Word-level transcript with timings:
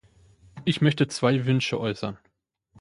Ich 0.65 0.81
möchte 0.81 1.07
zwei 1.07 1.45
Wünsche 1.45 1.79
äußern. 1.79 2.17